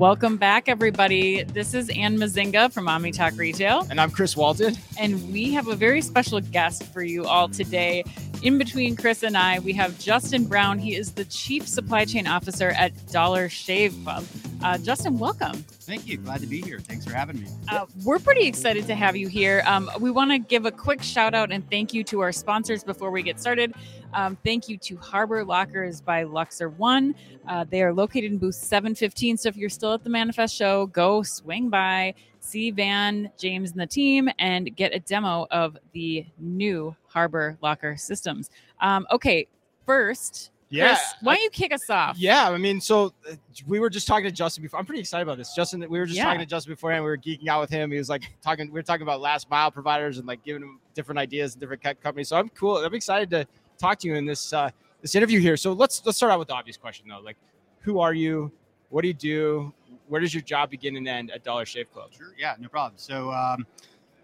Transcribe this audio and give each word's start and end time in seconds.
Welcome 0.00 0.38
back, 0.38 0.70
everybody. 0.70 1.42
This 1.42 1.74
is 1.74 1.90
Anne 1.90 2.16
Mezzenga 2.16 2.72
from 2.72 2.88
Omni 2.88 3.12
Talk 3.12 3.36
Retail, 3.36 3.86
And 3.90 4.00
I'm 4.00 4.10
Chris 4.10 4.34
Walton. 4.34 4.74
and 4.98 5.30
we 5.30 5.52
have 5.52 5.68
a 5.68 5.76
very 5.76 6.00
special 6.00 6.40
guest 6.40 6.84
for 6.84 7.02
you 7.02 7.26
all 7.26 7.50
today. 7.50 8.04
In 8.42 8.56
between 8.56 8.96
Chris 8.96 9.22
and 9.22 9.36
I, 9.36 9.58
we 9.58 9.74
have 9.74 9.98
Justin 9.98 10.46
Brown. 10.46 10.78
He 10.78 10.94
is 10.96 11.12
the 11.12 11.26
Chief 11.26 11.68
Supply 11.68 12.06
Chain 12.06 12.26
Officer 12.26 12.70
at 12.70 12.92
Dollar 13.12 13.50
Shave 13.50 13.94
Club. 14.02 14.24
Uh, 14.62 14.76
Justin, 14.76 15.18
welcome. 15.18 15.54
Thank 15.54 16.06
you. 16.06 16.18
Glad 16.18 16.42
to 16.42 16.46
be 16.46 16.60
here. 16.60 16.80
Thanks 16.80 17.06
for 17.06 17.14
having 17.14 17.40
me. 17.40 17.46
Uh, 17.68 17.86
we're 18.04 18.18
pretty 18.18 18.46
excited 18.46 18.86
to 18.88 18.94
have 18.94 19.16
you 19.16 19.26
here. 19.26 19.62
Um, 19.64 19.90
we 20.00 20.10
want 20.10 20.30
to 20.32 20.38
give 20.38 20.66
a 20.66 20.70
quick 20.70 21.02
shout 21.02 21.34
out 21.34 21.50
and 21.50 21.68
thank 21.70 21.94
you 21.94 22.04
to 22.04 22.20
our 22.20 22.30
sponsors 22.30 22.84
before 22.84 23.10
we 23.10 23.22
get 23.22 23.40
started. 23.40 23.74
Um, 24.12 24.36
thank 24.44 24.68
you 24.68 24.76
to 24.76 24.96
Harbor 24.98 25.44
Lockers 25.46 26.02
by 26.02 26.24
Luxer 26.24 26.76
One. 26.76 27.14
Uh, 27.48 27.64
they 27.70 27.82
are 27.82 27.94
located 27.94 28.32
in 28.32 28.38
booth 28.38 28.54
715. 28.54 29.38
So 29.38 29.48
if 29.48 29.56
you're 29.56 29.70
still 29.70 29.94
at 29.94 30.04
the 30.04 30.10
Manifest 30.10 30.54
show, 30.54 30.86
go 30.86 31.22
swing 31.22 31.70
by, 31.70 32.14
see 32.40 32.70
Van, 32.70 33.30
James, 33.38 33.70
and 33.70 33.80
the 33.80 33.86
team, 33.86 34.28
and 34.38 34.76
get 34.76 34.94
a 34.94 35.00
demo 35.00 35.46
of 35.50 35.78
the 35.92 36.26
new 36.38 36.94
Harbor 37.06 37.56
Locker 37.62 37.96
systems. 37.96 38.50
Um, 38.82 39.06
okay, 39.10 39.46
first, 39.86 40.50
Yeah, 40.70 40.88
Chris, 40.94 41.14
why 41.22 41.34
don't 41.34 41.42
you 41.42 41.50
kick 41.50 41.72
us 41.72 41.90
off? 41.90 42.16
Yeah, 42.16 42.48
I 42.48 42.56
mean, 42.56 42.80
so 42.80 43.12
uh, 43.28 43.34
we 43.66 43.80
were 43.80 43.90
just 43.90 44.06
talking 44.06 44.24
to 44.24 44.30
Justin 44.30 44.62
before. 44.62 44.78
I'm 44.78 44.86
pretty 44.86 45.00
excited 45.00 45.22
about 45.24 45.36
this. 45.36 45.52
Justin, 45.54 45.80
we 45.80 45.98
were 45.98 46.06
just 46.06 46.16
Yeah. 46.16 46.24
talking 46.24 46.38
to 46.40 46.46
Justin 46.46 46.72
beforehand. 46.72 47.02
We 47.04 47.10
were 47.10 47.18
geeking 47.18 47.48
out 47.48 47.60
with 47.60 47.70
him. 47.70 47.90
He 47.90 47.98
was 47.98 48.08
like 48.08 48.22
talking. 48.40 48.66
We 48.68 48.74
were 48.78 48.82
talking 48.84 49.02
about 49.02 49.20
last 49.20 49.50
mile 49.50 49.70
providers 49.72 50.18
and 50.18 50.28
like 50.28 50.44
giving 50.44 50.62
him 50.62 50.78
different 50.94 51.18
ideas 51.18 51.54
and 51.54 51.60
different 51.60 51.82
companies. 52.00 52.28
So 52.28 52.36
I'm 52.36 52.48
cool. 52.50 52.76
I'm 52.78 52.94
excited 52.94 53.30
to 53.30 53.46
talk 53.78 53.98
to 54.00 54.08
you 54.08 54.14
in 54.14 54.26
this 54.26 54.52
uh, 54.52 54.70
this 55.02 55.16
interview 55.16 55.40
here. 55.40 55.56
So 55.56 55.72
let's 55.72 56.04
let's 56.06 56.16
start 56.18 56.30
out 56.32 56.38
with 56.38 56.48
the 56.48 56.54
obvious 56.54 56.76
question 56.76 57.08
though. 57.08 57.18
Like, 57.20 57.36
who 57.80 57.98
are 57.98 58.14
you? 58.14 58.52
What 58.90 59.02
do 59.02 59.08
you 59.08 59.14
do? 59.14 59.72
Where 60.06 60.20
does 60.20 60.32
your 60.34 60.42
job 60.42 60.70
begin 60.70 60.96
and 60.96 61.06
end 61.08 61.30
at 61.32 61.42
Dollar 61.42 61.64
Shave 61.64 61.92
Club? 61.92 62.10
Sure. 62.16 62.32
Yeah, 62.38 62.54
no 62.60 62.68
problem. 62.68 62.94
So, 62.96 63.30
um, 63.32 63.64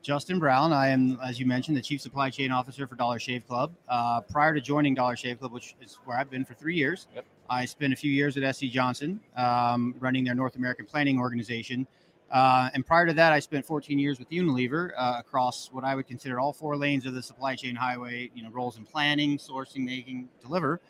Justin 0.07 0.39
Brown, 0.39 0.73
I 0.73 0.91
am, 0.91 1.19
as 1.21 1.41
you 1.41 1.47
mentioned, 1.47 1.77
the 1.77 1.83
Chief 1.83 2.01
Supply 2.01 2.31
Chain 2.31 2.53
Officer 2.53 2.87
for 2.87 2.95
Dollar 2.95 3.19
Shave 3.19 3.45
Club. 3.45 3.73
Uh, 3.89 4.21
prior 4.21 4.55
to 4.55 4.61
joining 4.61 4.95
Dollar 4.95 5.17
Shave 5.17 5.41
Club, 5.41 5.51
which 5.51 5.75
is 5.83 5.99
where 6.05 6.17
I've 6.17 6.31
been 6.31 6.45
for 6.45 6.55
three 6.55 6.77
years, 6.77 7.09
Yep. 7.13 7.25
I 7.51 7.65
spent 7.65 7.93
a 7.93 7.97
few 7.97 8.13
years 8.13 8.37
at 8.37 8.55
SC 8.55 8.67
Johnson, 8.67 9.19
um, 9.37 9.97
running 9.99 10.23
their 10.23 10.37
North 10.37 10.55
American 10.55 10.87
planning 10.87 11.19
organization. 11.19 11.89
Uh, 12.31 12.71
and 12.73 12.87
prior 12.87 13.05
to 13.05 13.15
that, 13.15 13.33
I 13.33 13.41
spent 13.41 13.67
14 13.67 13.99
years 13.99 14.21
with 14.21 14.31
Unilever 14.31 14.93
uh, 14.97 15.17
across 15.19 15.71
what 15.73 15.83
I 15.83 15.97
would 15.97 16.07
consider 16.07 16.39
all 16.39 16.53
four 16.53 16.77
lanes 16.77 17.05
of 17.05 17.13
the 17.13 17.23
supply 17.23 17.57
chain 17.57 17.75
highway. 17.75 18.31
You 18.33 18.45
know, 18.45 18.51
roles 18.51 18.79
in 18.79 18.85
planning, 18.85 19.39
sourcing, 19.39 19.85
making, 19.85 20.29
deliver. 20.41 20.81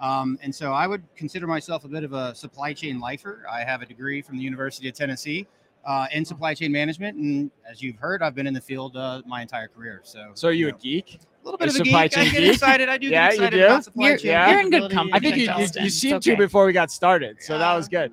Um, 0.00 0.36
and 0.42 0.52
so 0.52 0.72
I 0.72 0.88
would 0.88 1.04
consider 1.14 1.46
myself 1.46 1.84
a 1.84 1.88
bit 1.88 2.02
of 2.02 2.12
a 2.12 2.34
supply 2.34 2.72
chain 2.72 2.98
lifer. 2.98 3.46
I 3.48 3.62
have 3.62 3.82
a 3.82 3.86
degree 3.86 4.20
from 4.20 4.36
the 4.36 4.42
University 4.42 4.88
of 4.88 4.96
Tennessee 4.96 5.46
uh, 5.86 6.06
in 6.12 6.24
supply 6.24 6.54
chain 6.54 6.72
management, 6.72 7.16
and 7.18 7.50
as 7.70 7.82
you've 7.82 7.96
heard, 7.96 8.22
I've 8.22 8.34
been 8.34 8.46
in 8.46 8.54
the 8.54 8.60
field 8.60 8.96
uh, 8.96 9.22
my 9.26 9.42
entire 9.42 9.68
career. 9.68 10.00
So, 10.04 10.30
So 10.34 10.48
are 10.48 10.52
you 10.52 10.68
a 10.68 10.72
know, 10.72 10.78
geek? 10.78 11.18
a 11.20 11.44
little 11.44 11.58
bit 11.58 11.68
a 11.68 11.70
of 11.70 11.74
a 11.74 11.78
supply 11.78 12.08
geek. 12.08 12.18
I 12.18 12.22
chain 12.24 12.32
get 12.32 12.40
geek? 12.40 12.52
excited. 12.54 12.88
I 12.88 12.96
do 12.98 13.08
Yeah, 13.08 13.30
get 13.30 13.40
you 13.40 13.50
do? 13.58 13.64
about 13.66 13.84
supply 13.84 14.08
you're, 14.08 14.16
chain. 14.18 14.30
Yeah. 14.30 14.50
you're 14.50 14.60
in 14.60 14.70
good 14.70 14.90
company. 14.90 15.12
I 15.12 15.20
think 15.20 15.36
you, 15.36 15.42
you, 15.42 15.48
Justin, 15.48 15.82
you 15.82 15.86
it's 15.88 15.96
seemed 15.96 16.14
okay. 16.14 16.30
to 16.32 16.36
before 16.36 16.64
we 16.66 16.72
got 16.72 16.90
started. 16.90 17.36
So 17.40 17.58
that 17.58 17.74
was 17.74 17.88
good. 17.88 18.12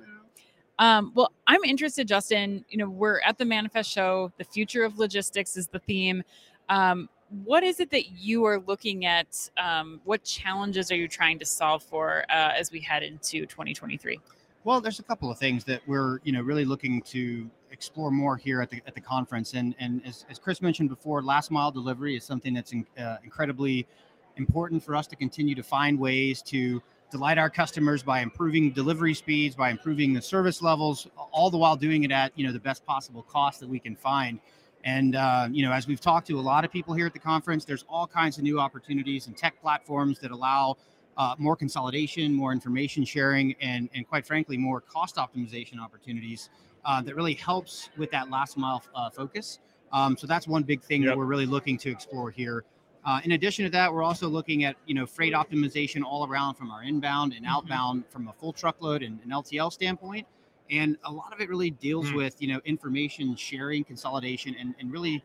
Um, 0.78 1.12
well, 1.14 1.32
I'm 1.46 1.62
interested, 1.64 2.08
Justin. 2.08 2.64
You 2.68 2.78
know, 2.78 2.88
we're 2.90 3.20
at 3.20 3.38
the 3.38 3.44
Manifest 3.44 3.90
Show. 3.90 4.32
The 4.38 4.44
future 4.44 4.84
of 4.84 4.98
logistics 4.98 5.56
is 5.56 5.68
the 5.68 5.78
theme. 5.78 6.22
Um, 6.68 7.08
what 7.44 7.62
is 7.62 7.80
it 7.80 7.90
that 7.90 8.10
you 8.10 8.44
are 8.44 8.60
looking 8.60 9.06
at? 9.06 9.48
Um, 9.56 10.00
what 10.04 10.22
challenges 10.24 10.90
are 10.90 10.96
you 10.96 11.08
trying 11.08 11.38
to 11.38 11.46
solve 11.46 11.82
for 11.82 12.24
uh, 12.28 12.50
as 12.56 12.70
we 12.72 12.80
head 12.80 13.02
into 13.02 13.46
2023? 13.46 14.18
Well, 14.64 14.80
there's 14.80 15.00
a 15.00 15.02
couple 15.02 15.28
of 15.28 15.38
things 15.38 15.64
that 15.64 15.80
we're, 15.88 16.20
you 16.22 16.30
know, 16.30 16.40
really 16.40 16.64
looking 16.64 17.02
to 17.02 17.50
explore 17.72 18.12
more 18.12 18.36
here 18.36 18.62
at 18.62 18.70
the 18.70 18.80
at 18.86 18.94
the 18.94 19.00
conference. 19.00 19.54
And 19.54 19.74
and 19.80 20.00
as, 20.06 20.24
as 20.30 20.38
Chris 20.38 20.62
mentioned 20.62 20.88
before, 20.88 21.20
last 21.20 21.50
mile 21.50 21.72
delivery 21.72 22.16
is 22.16 22.22
something 22.22 22.54
that's 22.54 22.72
in, 22.72 22.86
uh, 22.96 23.16
incredibly 23.24 23.88
important 24.36 24.84
for 24.84 24.94
us 24.94 25.08
to 25.08 25.16
continue 25.16 25.56
to 25.56 25.64
find 25.64 25.98
ways 25.98 26.42
to 26.42 26.80
delight 27.10 27.38
our 27.38 27.50
customers 27.50 28.04
by 28.04 28.20
improving 28.20 28.70
delivery 28.70 29.14
speeds, 29.14 29.56
by 29.56 29.68
improving 29.68 30.12
the 30.12 30.22
service 30.22 30.62
levels, 30.62 31.08
all 31.32 31.50
the 31.50 31.58
while 31.58 31.76
doing 31.76 32.04
it 32.04 32.12
at 32.12 32.30
you 32.36 32.46
know 32.46 32.52
the 32.52 32.60
best 32.60 32.86
possible 32.86 33.22
cost 33.24 33.58
that 33.58 33.68
we 33.68 33.80
can 33.80 33.96
find. 33.96 34.38
And 34.84 35.16
uh, 35.16 35.48
you 35.50 35.64
know, 35.64 35.72
as 35.72 35.88
we've 35.88 36.00
talked 36.00 36.28
to 36.28 36.38
a 36.38 36.40
lot 36.40 36.64
of 36.64 36.70
people 36.70 36.94
here 36.94 37.06
at 37.06 37.12
the 37.12 37.18
conference, 37.18 37.64
there's 37.64 37.84
all 37.88 38.06
kinds 38.06 38.38
of 38.38 38.44
new 38.44 38.60
opportunities 38.60 39.26
and 39.26 39.36
tech 39.36 39.60
platforms 39.60 40.20
that 40.20 40.30
allow 40.30 40.76
uh, 41.16 41.34
more 41.38 41.56
consolidation, 41.56 42.32
more 42.32 42.52
information 42.52 43.04
sharing, 43.04 43.54
and 43.60 43.88
and 43.94 44.06
quite 44.08 44.26
frankly, 44.26 44.56
more 44.56 44.80
cost 44.80 45.16
optimization 45.16 45.78
opportunities 45.80 46.50
uh, 46.84 47.00
that 47.02 47.14
really 47.14 47.34
helps 47.34 47.90
with 47.96 48.10
that 48.10 48.30
last 48.30 48.56
mile 48.56 48.82
uh, 48.94 49.10
focus. 49.10 49.58
Um, 49.92 50.16
so 50.16 50.26
that's 50.26 50.48
one 50.48 50.62
big 50.62 50.82
thing 50.82 51.02
Yep. 51.02 51.10
that 51.10 51.18
we're 51.18 51.26
really 51.26 51.46
looking 51.46 51.76
to 51.78 51.90
explore 51.90 52.30
here. 52.30 52.64
Uh, 53.04 53.20
in 53.24 53.32
addition 53.32 53.64
to 53.64 53.70
that, 53.70 53.92
we're 53.92 54.02
also 54.02 54.28
looking 54.28 54.64
at 54.64 54.76
you 54.86 54.94
know 54.94 55.06
freight 55.06 55.34
optimization 55.34 56.02
all 56.02 56.26
around 56.26 56.54
from 56.54 56.70
our 56.70 56.82
inbound 56.82 57.34
and 57.34 57.44
outbound 57.46 58.04
from 58.08 58.28
a 58.28 58.32
full 58.32 58.52
truckload 58.52 59.02
and 59.02 59.20
an 59.24 59.30
LTL 59.30 59.72
standpoint. 59.72 60.26
And 60.70 60.96
a 61.04 61.12
lot 61.12 61.34
of 61.34 61.40
it 61.40 61.50
really 61.50 61.70
deals 61.70 62.08
Hmm. 62.10 62.16
with 62.16 62.40
you 62.40 62.48
know 62.48 62.60
information 62.64 63.36
sharing, 63.36 63.84
consolidation, 63.84 64.56
and, 64.58 64.74
and 64.80 64.90
really 64.90 65.22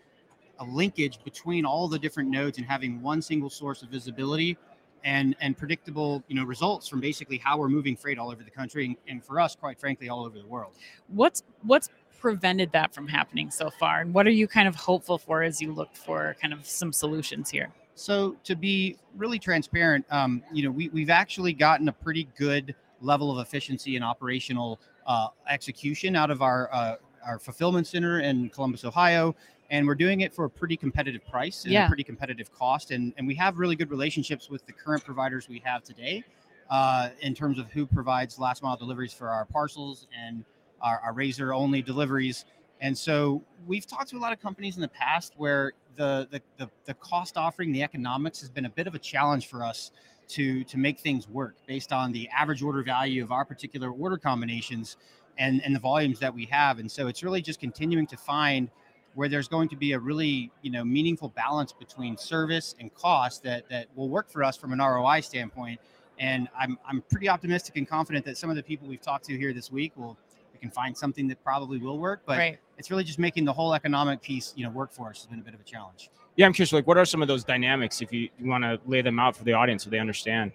a 0.60 0.66
linkage 0.66 1.24
between 1.24 1.66
all 1.66 1.88
the 1.88 2.00
different 2.00 2.30
nodes 2.30 2.58
and 2.58 2.66
having 2.68 3.02
one 3.02 3.22
single 3.22 3.50
source 3.50 3.84
of 3.84 3.90
visibility 3.90 4.58
and 5.04 5.36
and 5.40 5.58
predictable 5.58 6.24
you 6.28 6.36
know 6.36 6.44
results 6.44 6.88
from 6.88 7.00
basically 7.00 7.38
how 7.38 7.58
we're 7.58 7.70
moving 7.70 7.96
freight 7.96 8.18
all 8.18 8.32
over 8.32 8.44
the 8.44 8.52
country 8.52 8.86
and, 8.86 8.96
and 9.08 9.24
for 9.24 9.40
us 9.40 9.56
quite 9.56 9.80
frankly 9.80 10.10
all 10.10 10.26
over 10.26 10.38
the 10.38 10.48
world. 10.48 10.74
What's 11.08 11.44
what's 11.64 11.90
prevented 12.20 12.72
that 12.72 12.94
from 12.94 13.08
happening 13.08 13.52
so 13.52 13.70
far, 13.70 14.02
and 14.02 14.14
what 14.14 14.26
are 14.28 14.32
you 14.32 14.48
kind 14.48 14.68
of 14.68 14.76
hopeful 14.76 15.18
for 15.18 15.44
as 15.44 15.62
you 15.62 15.74
look 15.74 15.96
for 15.96 16.36
kind 16.42 16.54
of 16.54 16.66
some 16.66 16.92
solutions 16.92 17.50
here? 17.50 17.70
so 17.98 18.36
to 18.44 18.56
be 18.56 18.96
really 19.16 19.40
transparent 19.40 20.06
um, 20.12 20.44
you 20.54 20.64
know 20.64 20.72
we, 20.72 20.90
we've 20.90 21.10
actually 21.10 21.52
gotten 21.52 21.90
a 21.90 21.92
pretty 21.92 22.28
good 22.38 22.76
level 23.02 23.32
of 23.32 23.46
efficiency 23.46 23.96
and 23.96 24.06
operational 24.06 24.80
uh, 25.08 25.28
execution 25.50 26.16
out 26.16 26.30
of 26.30 26.42
our 26.42 26.70
uh, 26.72 26.96
our 27.26 27.40
fulfillment 27.40 27.88
center 27.88 28.20
in 28.20 28.50
columbus 28.50 28.86
ohio 28.86 29.36
and 29.70 29.86
we're 29.86 29.96
doing 29.96 30.22
it 30.22 30.34
for 30.34 30.46
a 30.46 30.50
pretty 30.50 30.78
competitive 30.78 31.26
price 31.28 31.64
and 31.66 31.74
Yeah. 31.74 31.86
a 31.86 31.88
pretty 31.88 32.04
competitive 32.04 32.52
cost 32.54 32.92
and, 32.92 33.14
and 33.18 33.28
we 33.28 33.36
have 33.36 33.58
really 33.58 33.76
good 33.76 33.90
relationships 33.90 34.50
with 34.50 34.66
the 34.66 34.74
current 34.74 35.04
providers 35.04 35.50
we 35.50 35.60
have 35.66 35.84
today 35.84 36.24
uh, 36.70 37.10
in 37.22 37.34
terms 37.34 37.60
of 37.60 37.70
who 37.72 37.86
provides 37.86 38.40
last 38.40 38.64
mile 38.64 38.78
deliveries 38.78 39.14
for 39.14 39.30
our 39.30 39.46
parcels 39.46 40.08
and 40.18 40.44
our, 40.82 41.00
our 41.00 41.14
razor 41.14 41.54
only 41.54 41.82
deliveries 41.82 42.46
and 42.82 42.96
so 42.96 43.44
we've 43.66 43.88
talked 43.88 44.10
to 44.10 44.18
a 44.18 44.20
lot 44.20 44.32
of 44.34 44.40
companies 44.40 44.76
in 44.76 44.82
the 44.82 44.88
past 44.90 45.34
where 45.38 45.74
the, 45.96 46.28
the 46.30 46.42
the 46.58 46.70
the 46.86 46.94
cost 46.94 47.36
offering, 47.36 47.72
the 47.72 47.82
economics 47.82 48.40
has 48.40 48.50
been 48.52 48.66
a 48.66 48.70
bit 48.70 48.86
of 48.86 48.94
a 48.94 49.00
challenge 49.00 49.48
for 49.48 49.64
us 49.64 49.90
to 50.28 50.64
to 50.66 50.78
make 50.78 51.00
things 51.00 51.28
work 51.28 51.56
based 51.66 51.92
on 51.92 52.12
the 52.12 52.30
average 52.30 52.62
order 52.62 52.84
value 52.84 53.24
of 53.24 53.32
our 53.32 53.44
particular 53.44 53.90
order 53.90 54.16
combinations 54.16 54.98
and 55.40 55.60
and 55.66 55.74
the 55.76 55.80
volumes 55.80 56.20
that 56.20 56.32
we 56.32 56.46
have. 56.46 56.78
And 56.78 56.92
so 56.92 57.08
it's 57.08 57.24
really 57.24 57.42
just 57.42 57.60
continuing 57.60 58.06
to 58.06 58.16
find 58.18 58.70
where 59.18 59.28
there's 59.28 59.48
going 59.48 59.68
to 59.68 59.76
be 59.76 59.94
a 59.94 60.00
really 60.00 60.52
you 60.62 60.70
know 60.70 60.86
meaningful 60.86 61.30
balance 61.30 61.74
between 61.74 62.16
service 62.16 62.76
and 62.80 62.94
cost 62.94 63.42
that 63.42 63.68
that 63.68 63.88
will 63.96 64.10
work 64.10 64.30
for 64.30 64.44
us 64.44 64.56
from 64.56 64.72
an 64.74 64.80
ROI 64.80 65.22
standpoint. 65.22 65.80
And 66.20 66.48
I'm 66.56 66.78
I'm 66.88 67.02
pretty 67.10 67.28
optimistic 67.28 67.78
and 67.78 67.90
confident 67.90 68.26
that 68.26 68.38
some 68.38 68.52
of 68.52 68.56
the 68.56 68.62
people 68.62 68.88
we've 68.88 69.02
talked 69.02 69.26
to 69.26 69.36
here 69.36 69.54
this 69.54 69.72
week 69.72 69.94
will 69.98 70.16
we 70.54 70.60
can 70.60 70.70
find 70.70 70.96
something 70.96 71.28
that 71.30 71.44
probably 71.44 71.80
will 71.80 71.98
work. 71.98 72.22
But 72.28 72.38
right. 72.38 72.60
it's 72.78 72.92
really 72.92 73.04
just 73.04 73.18
making 73.18 73.44
the 73.44 73.54
whole 73.54 73.74
economic 73.74 74.22
piece, 74.22 74.54
you 74.56 74.64
know, 74.64 74.70
work 74.70 74.94
for 74.94 75.10
us 75.10 75.18
has 75.18 75.26
been 75.26 75.40
a 75.40 75.44
bit 75.44 75.56
of 75.56 75.62
a 75.62 75.64
challenge. 75.64 76.12
Yeah, 76.36 76.46
I'm 76.46 76.54
curious. 76.54 76.72
Like, 76.72 76.86
what 76.86 76.98
are 77.00 77.06
some 77.06 77.24
of 77.24 77.28
those 77.28 77.44
dynamics? 77.44 78.02
If 78.02 78.14
you, 78.14 78.30
you 78.40 78.48
want 78.48 78.64
to 78.64 78.80
lay 78.86 79.02
them 79.02 79.18
out 79.20 79.36
for 79.36 79.44
the 79.44 79.54
audience 79.54 79.84
so 79.84 79.90
they 79.90 79.98
understand. 79.98 80.52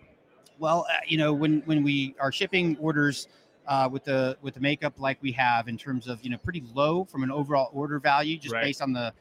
Well, 0.61 0.87
uh, 0.89 0.99
you 1.09 1.19
know, 1.19 1.33
when 1.33 1.63
when 1.65 1.83
we 1.83 2.15
are 2.21 2.31
shipping 2.31 2.77
orders 2.79 3.27
uh, 3.67 3.89
with 3.91 4.05
the 4.05 4.37
with 4.43 4.55
the 4.55 4.61
makeup 4.61 4.95
like 4.99 5.19
we 5.23 5.33
have 5.33 5.69
in 5.69 5.79
terms 5.79 6.09
of 6.09 6.23
you 6.23 6.31
know 6.31 6.39
pretty 6.39 6.63
low 6.75 7.05
from 7.05 7.23
an 7.23 7.31
overall 7.31 7.71
order 7.73 7.99
value, 7.99 8.37
just 8.39 8.55
Right. 8.55 8.65
based 8.65 8.83
on 8.83 8.93
the, 8.93 9.13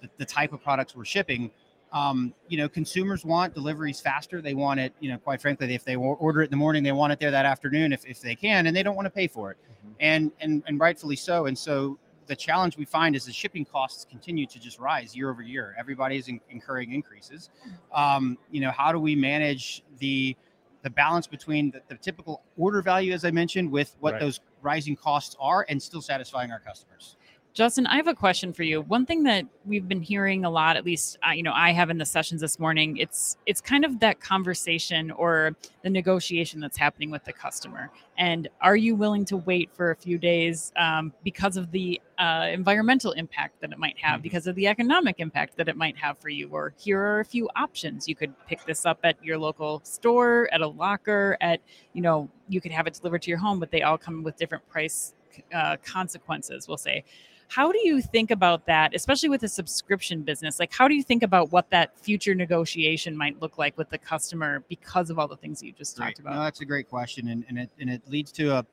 the 0.00 0.08
the 0.18 0.24
type 0.24 0.52
of 0.52 0.62
products 0.62 0.94
we're 0.94 1.04
shipping. 1.04 1.50
Um, 1.92 2.34
you 2.48 2.58
know, 2.58 2.68
consumers 2.68 3.24
want 3.24 3.54
deliveries 3.54 4.00
faster. 4.00 4.42
They 4.42 4.54
want 4.54 4.80
it, 4.80 4.92
you 5.00 5.10
know, 5.10 5.18
quite 5.18 5.40
frankly, 5.40 5.72
if 5.74 5.84
they 5.84 5.96
order 5.96 6.42
it 6.42 6.46
in 6.46 6.50
the 6.50 6.56
morning, 6.56 6.82
they 6.82 6.92
want 6.92 7.12
it 7.12 7.20
there 7.20 7.30
that 7.30 7.46
afternoon 7.46 7.92
if, 7.92 8.04
if 8.04 8.20
they 8.20 8.34
can, 8.34 8.66
and 8.66 8.76
they 8.76 8.82
don't 8.82 8.96
want 8.96 9.06
to 9.06 9.10
pay 9.10 9.28
for 9.28 9.52
it, 9.52 9.56
and 10.00 10.32
and 10.40 10.62
and 10.66 10.80
rightfully 10.80 11.16
so. 11.16 11.46
And 11.46 11.56
so 11.56 11.98
the 12.26 12.36
challenge 12.36 12.76
we 12.76 12.84
find 12.84 13.14
is 13.14 13.24
the 13.24 13.32
shipping 13.32 13.64
costs 13.64 14.04
continue 14.04 14.46
to 14.46 14.58
just 14.58 14.80
rise 14.80 15.14
year 15.16 15.30
over 15.30 15.42
year. 15.42 15.76
Everybody's 15.78 16.26
in, 16.28 16.40
incurring 16.50 16.92
increases. 16.92 17.50
Um, 17.94 18.36
you 18.50 18.60
know, 18.60 18.72
how 18.72 18.90
do 18.92 18.98
we 18.98 19.14
manage 19.14 19.84
the 19.98 20.36
the 20.86 20.90
balance 20.90 21.26
between 21.26 21.72
the, 21.72 21.82
the 21.88 21.96
typical 21.96 22.44
order 22.56 22.80
value, 22.80 23.12
as 23.12 23.24
I 23.24 23.32
mentioned, 23.32 23.72
with 23.72 23.96
what 23.98 24.12
Right. 24.12 24.20
those 24.20 24.38
rising 24.62 24.94
costs 24.94 25.34
are, 25.40 25.66
and 25.68 25.82
still 25.82 26.00
satisfying 26.00 26.52
our 26.52 26.60
customers? 26.60 27.16
Justin, 27.56 27.86
I 27.86 27.96
have 27.96 28.06
a 28.06 28.14
question 28.14 28.52
for 28.52 28.64
you. 28.64 28.82
One 28.82 29.06
thing 29.06 29.22
that 29.22 29.46
we've 29.64 29.88
been 29.88 30.02
hearing 30.02 30.44
a 30.44 30.50
lot, 30.50 30.76
at 30.76 30.84
least 30.84 31.16
uh, 31.26 31.30
you 31.32 31.42
know, 31.42 31.54
I 31.54 31.72
have 31.72 31.88
in 31.88 31.96
the 31.96 32.04
sessions 32.04 32.42
this 32.42 32.58
morning, 32.58 32.98
it's 32.98 33.38
it's 33.46 33.62
kind 33.62 33.82
of 33.82 33.98
that 34.00 34.20
conversation 34.20 35.10
or 35.10 35.56
the 35.82 35.88
negotiation 35.88 36.60
that's 36.60 36.76
happening 36.76 37.10
with 37.10 37.24
the 37.24 37.32
customer. 37.32 37.90
And 38.18 38.46
are 38.60 38.76
you 38.76 38.94
willing 38.94 39.24
to 39.26 39.38
wait 39.38 39.70
for 39.72 39.90
a 39.90 39.96
few 39.96 40.18
days 40.18 40.70
um, 40.76 41.14
because 41.24 41.56
of 41.56 41.70
the 41.70 41.98
uh, 42.18 42.48
environmental 42.52 43.12
impact 43.12 43.62
that 43.62 43.72
it 43.72 43.78
might 43.78 43.98
have, 44.00 44.20
Mhm. 44.20 44.24
because 44.24 44.46
of 44.46 44.54
the 44.54 44.66
economic 44.66 45.16
impact 45.18 45.56
that 45.56 45.66
it 45.66 45.78
might 45.78 45.96
have 45.96 46.18
for 46.18 46.28
you? 46.28 46.50
Or 46.50 46.74
here 46.78 47.00
are 47.00 47.20
a 47.20 47.24
few 47.24 47.48
options. 47.56 48.06
You 48.06 48.16
could 48.16 48.34
pick 48.46 48.66
this 48.66 48.84
up 48.84 48.98
at 49.02 49.16
your 49.24 49.38
local 49.38 49.80
store, 49.82 50.46
at 50.52 50.60
a 50.60 50.68
locker, 50.68 51.38
at 51.40 51.62
you 51.94 52.02
know, 52.02 52.28
you 52.50 52.60
could 52.60 52.72
have 52.72 52.86
it 52.86 52.92
delivered 52.92 53.22
to 53.22 53.30
your 53.30 53.38
home, 53.38 53.58
but 53.60 53.70
they 53.70 53.80
all 53.80 53.96
come 53.96 54.22
with 54.22 54.36
different 54.36 54.68
price 54.68 55.14
uh, 55.54 55.78
consequences. 55.82 56.68
We'll 56.68 56.76
say. 56.76 57.02
How 57.48 57.70
do 57.70 57.78
you 57.86 58.02
think 58.02 58.30
about 58.30 58.66
that, 58.66 58.94
especially 58.94 59.28
with 59.28 59.42
a 59.44 59.48
subscription 59.48 60.22
business? 60.22 60.58
Like, 60.58 60.72
how 60.72 60.88
do 60.88 60.94
you 60.94 61.02
think 61.02 61.22
about 61.22 61.52
what 61.52 61.70
that 61.70 61.98
future 61.98 62.34
negotiation 62.34 63.16
might 63.16 63.40
look 63.40 63.56
like 63.56 63.76
with 63.78 63.88
the 63.88 63.98
customer 63.98 64.64
because 64.68 65.10
of 65.10 65.18
all 65.18 65.28
the 65.28 65.36
things 65.36 65.60
that 65.60 65.66
you 65.66 65.72
just 65.72 65.96
talked 65.96 66.22
No, 66.22 66.30
about? 66.30 66.44
that's 66.44 66.60
a 66.60 66.64
great 66.64 66.88
question, 66.88 67.28
and, 67.28 67.44
and 67.48 67.58
it 67.58 67.70
and 67.80 67.88
it 67.88 68.02
leads 68.08 68.32
to 68.32 68.48
a, 68.56 68.66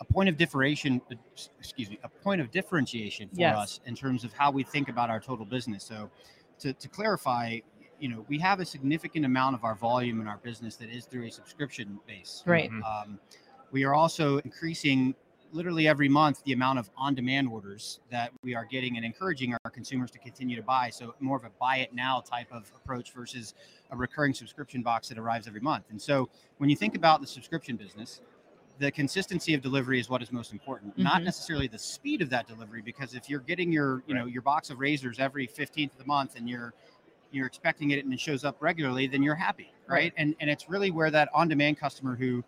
a 0.00 0.04
point 0.04 0.28
of 0.28 0.36
differentiation. 0.36 1.00
Excuse 1.58 1.90
me, 1.90 1.98
a 2.04 2.08
point 2.08 2.40
of 2.40 2.50
differentiation 2.50 3.28
for 3.28 3.40
Yes. 3.40 3.56
us 3.58 3.80
in 3.84 3.94
terms 3.94 4.24
of 4.24 4.32
how 4.32 4.50
we 4.50 4.62
think 4.64 4.88
about 4.88 5.10
our 5.10 5.20
total 5.20 5.44
business. 5.44 5.84
So, 5.84 6.10
to, 6.60 6.72
to 6.72 6.88
clarify, 6.88 7.58
you 8.00 8.08
know, 8.08 8.24
we 8.28 8.38
have 8.38 8.60
a 8.60 8.64
significant 8.64 9.26
amount 9.26 9.54
of 9.56 9.64
our 9.64 9.74
volume 9.74 10.22
in 10.22 10.26
our 10.26 10.38
business 10.38 10.76
that 10.76 10.88
is 10.88 11.04
through 11.04 11.26
a 11.26 11.30
subscription 11.30 12.00
base. 12.06 12.42
Right. 12.46 12.70
Um, 12.70 13.18
we 13.72 13.84
are 13.84 13.94
also 13.94 14.38
increasing 14.38 15.14
literally 15.56 15.88
every 15.88 16.08
month 16.08 16.44
the 16.44 16.52
amount 16.52 16.78
of 16.78 16.90
on-demand 16.96 17.48
orders 17.48 18.00
that 18.10 18.30
we 18.42 18.54
are 18.54 18.66
getting 18.66 18.96
and 18.96 19.06
encouraging 19.06 19.54
our 19.64 19.70
consumers 19.70 20.10
to 20.10 20.18
continue 20.18 20.54
to 20.54 20.62
buy. 20.62 20.90
So 20.90 21.14
more 21.18 21.36
of 21.38 21.44
a 21.44 21.50
buy 21.58 21.78
it 21.78 21.94
now 21.94 22.20
type 22.20 22.52
of 22.52 22.70
approach 22.76 23.12
versus 23.12 23.54
a 23.90 23.96
recurring 23.96 24.34
subscription 24.34 24.82
box 24.82 25.08
that 25.08 25.18
arrives 25.18 25.48
every 25.48 25.60
month. 25.60 25.86
And 25.90 26.00
so 26.00 26.28
when 26.58 26.68
you 26.68 26.76
think 26.76 26.94
about 26.94 27.22
the 27.22 27.26
subscription 27.26 27.76
business, 27.76 28.20
the 28.78 28.90
consistency 28.90 29.54
of 29.54 29.62
delivery 29.62 29.98
is 29.98 30.10
what 30.10 30.20
is 30.22 30.30
most 30.30 30.52
important, 30.52 30.96
not 30.98 31.22
Mhm. 31.22 31.24
necessarily 31.24 31.66
the 31.66 31.78
speed 31.78 32.20
of 32.20 32.28
that 32.28 32.46
delivery. 32.46 32.82
Because 32.82 33.14
if 33.14 33.30
you're 33.30 33.40
getting 33.40 33.72
your, 33.72 34.02
you 34.06 34.14
know, 34.14 34.26
your 34.26 34.42
box 34.42 34.68
of 34.68 34.78
razors 34.78 35.18
every 35.18 35.46
15th 35.46 35.92
of 35.92 35.98
the 35.98 36.04
month 36.06 36.36
and 36.36 36.48
you're 36.48 36.74
you're 37.32 37.46
expecting 37.46 37.90
it 37.90 38.04
and 38.04 38.14
it 38.14 38.20
shows 38.20 38.44
up 38.44 38.56
regularly, 38.60 39.08
then 39.08 39.20
you're 39.22 39.34
happy, 39.34 39.72
right? 39.88 39.96
Right. 39.96 40.12
And 40.16 40.36
and 40.40 40.48
it's 40.48 40.68
really 40.68 40.90
where 40.90 41.10
that 41.10 41.28
on-demand 41.34 41.76
customer 41.76 42.14
who 42.14 42.44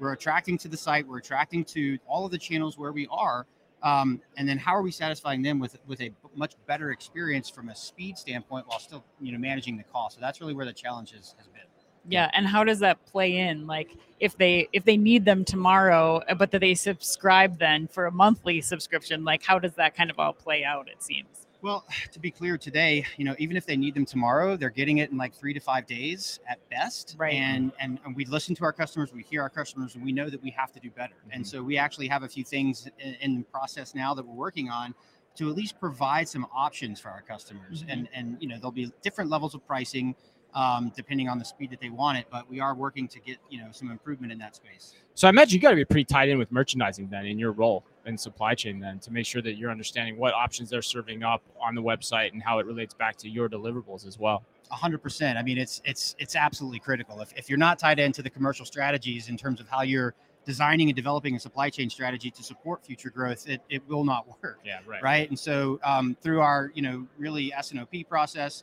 we're 0.00 0.12
attracting 0.12 0.58
to 0.58 0.68
the 0.68 0.76
site, 0.76 1.06
we're 1.06 1.18
attracting 1.18 1.64
to 1.66 1.98
all 2.08 2.24
of 2.24 2.32
the 2.32 2.38
channels 2.38 2.76
where 2.78 2.92
we 2.92 3.06
are, 3.10 3.46
um, 3.82 4.20
and 4.36 4.48
then 4.48 4.58
how 4.58 4.74
are 4.74 4.82
we 4.82 4.90
satisfying 4.90 5.42
them 5.42 5.58
with 5.58 5.78
with 5.86 6.00
a 6.00 6.10
much 6.34 6.54
better 6.66 6.90
experience 6.90 7.48
from 7.48 7.68
a 7.68 7.76
speed 7.76 8.18
standpoint 8.18 8.66
while 8.66 8.78
still 8.78 9.04
you 9.20 9.32
know 9.32 9.38
managing 9.38 9.76
the 9.76 9.84
cost. 9.84 10.16
So 10.16 10.20
that's 10.20 10.40
really 10.40 10.54
where 10.54 10.66
the 10.66 10.72
challenge 10.72 11.12
is, 11.12 11.34
has 11.38 11.46
been. 11.48 11.62
Yeah, 12.08 12.30
and 12.32 12.46
how 12.46 12.64
does 12.64 12.78
that 12.78 13.04
play 13.06 13.36
in? 13.36 13.66
Like, 13.66 13.90
if 14.20 14.36
they 14.36 14.68
if 14.72 14.84
they 14.84 14.96
need 14.96 15.24
them 15.24 15.44
tomorrow, 15.44 16.22
uh, 16.28 16.34
but 16.34 16.50
that 16.52 16.60
they 16.60 16.74
subscribe 16.74 17.58
then 17.58 17.88
for 17.88 18.06
a 18.06 18.12
monthly 18.12 18.60
subscription, 18.60 19.24
like 19.24 19.42
how 19.42 19.58
does 19.58 19.74
that 19.74 19.94
kind 19.94 20.10
of 20.10 20.18
all 20.18 20.32
play 20.32 20.64
out? 20.64 20.88
It 20.88 21.02
seems. 21.02 21.46
Well, 21.62 21.84
to 22.12 22.18
be 22.18 22.30
clear, 22.30 22.56
today, 22.56 23.04
you 23.16 23.24
know, 23.24 23.34
even 23.38 23.56
if 23.56 23.66
they 23.66 23.76
need 23.76 23.94
them 23.94 24.06
tomorrow, 24.06 24.56
they're 24.56 24.70
getting 24.70 24.98
it 24.98 25.10
in 25.10 25.18
like 25.18 25.34
three 25.34 25.52
to 25.52 25.60
five 25.60 25.86
days 25.86 26.40
at 26.48 26.58
best. 26.70 27.16
Right. 27.18 27.34
And 27.34 27.72
and, 27.78 27.98
and 28.04 28.16
we 28.16 28.24
listen 28.24 28.54
to 28.56 28.64
our 28.64 28.72
customers, 28.72 29.12
we 29.12 29.22
hear 29.22 29.42
our 29.42 29.50
customers, 29.50 29.94
and 29.94 30.04
we 30.04 30.12
know 30.12 30.30
that 30.30 30.42
we 30.42 30.50
have 30.50 30.72
to 30.72 30.80
do 30.80 30.90
better. 30.90 31.14
And 31.30 31.44
Mhm. 31.44 31.46
so 31.46 31.62
we 31.62 31.76
actually 31.76 32.08
have 32.08 32.22
a 32.22 32.28
few 32.28 32.44
things 32.44 32.88
in, 32.98 33.14
in 33.20 33.44
process 33.44 33.94
now 33.94 34.14
that 34.14 34.24
we're 34.26 34.34
working 34.34 34.70
on 34.70 34.94
to 35.36 35.48
at 35.48 35.54
least 35.54 35.78
provide 35.78 36.28
some 36.28 36.46
options 36.54 36.98
for 36.98 37.08
our 37.10 37.22
customers. 37.22 37.82
Mhm. 37.82 37.92
And 37.92 38.08
and 38.14 38.36
you 38.40 38.48
know, 38.48 38.56
there'll 38.56 38.72
be 38.72 38.92
different 39.02 39.28
levels 39.30 39.54
of 39.54 39.66
pricing 39.66 40.14
um, 40.54 40.90
depending 40.96 41.28
on 41.28 41.38
the 41.38 41.44
speed 41.44 41.70
that 41.70 41.80
they 41.80 41.90
want 41.90 42.18
it. 42.18 42.26
But 42.30 42.48
we 42.50 42.58
are 42.58 42.74
working 42.74 43.06
to 43.08 43.20
get 43.20 43.38
you 43.50 43.60
know 43.60 43.68
some 43.70 43.90
improvement 43.90 44.32
in 44.32 44.38
that 44.38 44.56
space. 44.56 44.94
So 45.14 45.28
I 45.28 45.30
imagine 45.30 45.56
you 45.56 45.60
got 45.60 45.70
to 45.70 45.76
be 45.76 45.84
pretty 45.84 46.04
tied 46.04 46.28
in 46.28 46.38
with 46.38 46.50
merchandising 46.50 47.08
then 47.08 47.26
in 47.26 47.38
your 47.38 47.52
role 47.52 47.84
in 48.06 48.16
supply 48.16 48.54
chain 48.54 48.80
then 48.80 48.98
to 49.00 49.12
make 49.12 49.26
sure 49.26 49.42
that 49.42 49.56
you're 49.56 49.70
understanding 49.70 50.16
what 50.16 50.34
options 50.34 50.70
they're 50.70 50.82
serving 50.82 51.22
up 51.22 51.42
on 51.60 51.74
the 51.74 51.82
website 51.82 52.32
and 52.32 52.42
how 52.42 52.58
it 52.58 52.66
relates 52.66 52.94
back 52.94 53.16
to 53.16 53.28
your 53.28 53.48
deliverables 53.48 54.06
as 54.06 54.18
well. 54.18 54.42
Hundred 54.70 55.02
percent. 55.02 55.36
I 55.36 55.42
mean, 55.42 55.58
it's 55.58 55.82
it's 55.84 56.14
it's 56.18 56.36
absolutely 56.36 56.78
critical. 56.78 57.20
If, 57.20 57.32
if 57.36 57.48
you're 57.48 57.58
not 57.58 57.78
tied 57.78 57.98
into 57.98 58.22
the 58.22 58.30
commercial 58.30 58.64
strategies 58.64 59.28
in 59.28 59.36
terms 59.36 59.60
of 59.60 59.68
how 59.68 59.82
you're 59.82 60.14
designing 60.44 60.88
and 60.88 60.96
developing 60.96 61.34
a 61.36 61.40
supply 61.40 61.70
chain 61.70 61.90
strategy 61.90 62.30
to 62.30 62.42
support 62.42 62.84
future 62.84 63.10
growth, 63.10 63.48
it, 63.48 63.60
it 63.68 63.86
will 63.88 64.04
not 64.04 64.26
work. 64.42 64.60
Yeah, 64.64 64.80
right. 64.86 65.02
Right. 65.02 65.28
And 65.28 65.38
so 65.38 65.78
um, 65.84 66.16
through 66.22 66.40
our, 66.40 66.72
you 66.74 66.82
know, 66.82 67.06
really 67.18 67.52
S&OP 67.52 67.92
process, 68.08 68.62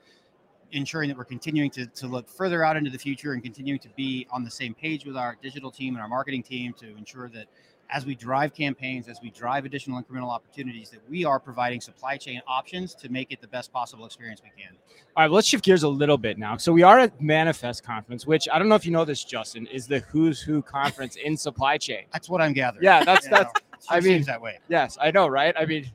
ensuring 0.71 1.07
that 1.09 1.17
we're 1.17 1.23
continuing 1.23 1.69
to, 1.71 1.85
to 1.85 2.07
look 2.07 2.27
further 2.29 2.63
out 2.63 2.75
into 2.75 2.89
the 2.89 2.97
future 2.97 3.33
and 3.33 3.43
continuing 3.43 3.79
to 3.79 3.89
be 3.89 4.27
on 4.31 4.43
the 4.43 4.51
same 4.51 4.73
page 4.73 5.05
with 5.05 5.15
our 5.15 5.37
digital 5.41 5.71
team 5.71 5.95
and 5.95 6.01
our 6.01 6.09
marketing 6.09 6.43
team 6.43 6.73
to 6.73 6.95
ensure 6.97 7.29
that 7.29 7.45
as 7.89 8.05
we 8.05 8.15
drive 8.15 8.53
campaigns, 8.53 9.07
as 9.07 9.19
we 9.21 9.29
drive 9.31 9.63
additional 9.65 10.01
incremental 10.01 10.29
opportunities, 10.29 10.89
that 10.89 10.99
we 11.09 11.23
are 11.23 11.39
providing 11.39 11.79
supply 11.79 12.17
chain 12.17 12.41
options 12.47 12.93
to 12.95 13.09
make 13.09 13.31
it 13.31 13.39
the 13.39 13.47
best 13.47 13.71
possible 13.71 14.05
experience 14.05 14.41
we 14.43 14.49
can. 14.61 14.73
All 15.15 15.23
right, 15.23 15.31
let's 15.31 15.47
shift 15.47 15.63
gears 15.63 15.83
a 15.83 15.87
little 15.87 16.17
bit 16.17 16.37
now. 16.37 16.57
So 16.57 16.73
we 16.73 16.83
are 16.83 16.99
at 16.99 17.21
Manifest 17.21 17.83
Conference, 17.83 18.27
which 18.27 18.47
I 18.51 18.59
don't 18.59 18.67
know 18.67 18.75
if 18.75 18.85
you 18.85 18.91
know 18.91 19.05
this, 19.05 19.23
Justin, 19.23 19.67
is 19.67 19.87
the 19.87 19.99
who's 19.99 20.41
who 20.41 20.61
conference 20.61 21.15
in 21.15 21.37
supply 21.37 21.77
chain. 21.77 22.03
That's 22.11 22.29
what 22.29 22.41
I'm 22.41 22.53
gathering. 22.53 22.83
Yeah, 22.83 23.03
that's 23.05 23.25
You 23.25 23.31
that's 23.31 23.53
know, 23.53 23.61
I 23.89 23.99
mean- 24.01 24.23
that 24.23 24.41
way. 24.41 24.59
yes, 24.67 24.97
I 24.99 25.11
know, 25.11 25.27
right? 25.27 25.55
I 25.57 25.65
mean, 25.65 25.89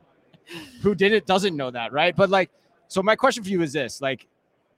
who 0.80 0.94
did 0.94 1.12
it 1.12 1.26
doesn't 1.26 1.56
know 1.56 1.70
that, 1.70 1.92
right? 1.92 2.16
But 2.16 2.30
like, 2.30 2.50
so 2.88 3.02
my 3.02 3.16
question 3.16 3.42
for 3.44 3.50
you 3.50 3.62
is 3.62 3.72
this: 3.72 4.00
like, 4.00 4.26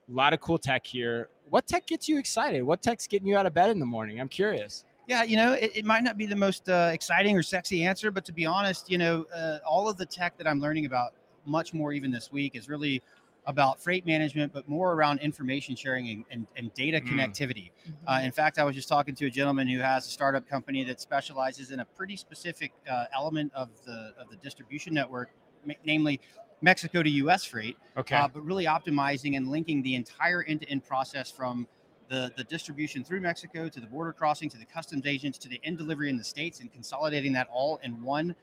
a 0.09 0.13
lot 0.13 0.33
of 0.33 0.41
cool 0.41 0.57
tech 0.57 0.85
here. 0.85 1.29
What 1.49 1.67
tech 1.67 1.85
gets 1.87 2.09
you 2.09 2.17
excited? 2.17 2.63
What 2.63 2.81
tech's 2.81 3.07
getting 3.07 3.27
you 3.27 3.37
out 3.37 3.45
of 3.45 3.53
bed 3.53 3.69
in 3.69 3.79
the 3.79 3.85
morning? 3.85 4.19
I'm 4.19 4.27
curious. 4.27 4.83
Yeah, 5.07 5.23
you 5.23 5.37
know, 5.37 5.53
it, 5.53 5.71
it 5.75 5.85
might 5.85 6.03
not 6.03 6.17
be 6.17 6.25
the 6.25 6.35
most 6.35 6.67
uh, 6.67 6.89
exciting 6.93 7.37
or 7.37 7.43
sexy 7.43 7.83
answer, 7.85 8.09
but 8.11 8.25
to 8.25 8.33
be 8.33 8.45
honest, 8.45 8.89
you 8.89 8.97
know, 8.97 9.25
uh, 9.35 9.59
all 9.67 9.87
of 9.87 9.97
the 9.97 10.05
tech 10.05 10.37
that 10.37 10.47
I'm 10.47 10.59
learning 10.59 10.85
about 10.85 11.13
much 11.45 11.73
more 11.73 11.93
even 11.93 12.09
this 12.11 12.31
week 12.31 12.55
is 12.55 12.67
really 12.67 13.03
about 13.47 13.79
freight 13.79 14.07
management, 14.07 14.51
but 14.51 14.67
more 14.67 14.93
around 14.93 15.19
information 15.19 15.75
sharing 15.75 16.09
and, 16.09 16.25
and, 16.31 16.47
and 16.57 16.73
data 16.73 16.99
Mm. 16.99 17.07
connectivity. 17.07 17.69
Uh, 18.07 18.19
in 18.23 18.31
fact, 18.31 18.57
I 18.57 18.63
was 18.63 18.75
just 18.75 18.89
talking 18.89 19.13
to 19.13 19.27
a 19.27 19.29
gentleman 19.29 19.67
who 19.67 19.79
has 19.79 20.07
a 20.07 20.09
startup 20.09 20.47
company 20.49 20.83
that 20.85 20.99
specializes 20.99 21.69
in 21.69 21.81
a 21.81 21.85
pretty 21.85 22.15
specific 22.15 22.71
uh, 22.89 23.05
element 23.13 23.51
of 23.53 23.69
the 23.85 24.13
of 24.19 24.29
the 24.31 24.37
distribution 24.37 24.95
network, 24.95 25.29
ma- 25.63 25.75
namely 25.85 26.19
Mexico 26.61 27.03
to 27.03 27.09
U.S. 27.11 27.43
freight, 27.43 27.77
Okay. 27.95 28.15
uh, 28.15 28.27
but 28.27 28.41
really 28.43 28.65
optimizing 28.65 29.37
and 29.37 29.49
linking 29.49 29.83
the 29.83 29.93
entire 29.93 30.41
end-to-end 30.43 30.83
process 30.83 31.29
from 31.29 31.67
the, 32.09 32.31
the 32.37 32.43
distribution 32.43 33.03
through 33.03 33.21
Mexico 33.21 33.67
to 33.69 33.79
the 33.79 33.87
border 33.87 34.13
crossing 34.13 34.49
to 34.49 34.57
the 34.57 34.65
customs 34.65 35.05
agents 35.05 35.37
to 35.39 35.49
the 35.49 35.59
end 35.63 35.77
delivery 35.77 36.09
in 36.09 36.17
the 36.17 36.23
states 36.23 36.59
and 36.59 36.71
consolidating 36.71 37.33
that 37.33 37.47
all 37.51 37.79
in 37.83 38.01
one 38.03 38.35